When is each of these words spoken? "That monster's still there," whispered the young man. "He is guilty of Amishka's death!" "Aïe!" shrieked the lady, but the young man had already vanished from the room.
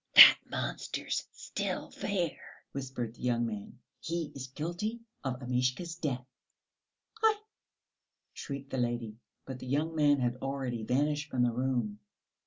"That 0.15 0.37
monster's 0.49 1.27
still 1.31 1.89
there," 1.99 2.41
whispered 2.71 3.13
the 3.13 3.21
young 3.21 3.45
man. 3.45 3.77
"He 3.99 4.31
is 4.33 4.47
guilty 4.47 5.01
of 5.23 5.43
Amishka's 5.43 5.93
death!" 5.93 6.25
"Aïe!" 7.23 7.35
shrieked 8.33 8.71
the 8.71 8.79
lady, 8.79 9.19
but 9.45 9.59
the 9.59 9.67
young 9.67 9.93
man 9.95 10.19
had 10.19 10.37
already 10.37 10.81
vanished 10.81 11.29
from 11.29 11.43
the 11.43 11.51
room. 11.51 11.99